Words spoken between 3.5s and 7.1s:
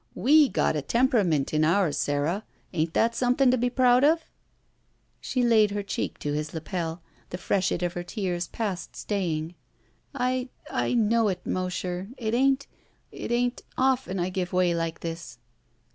to be proud of?" She laid her cheek to his lapel,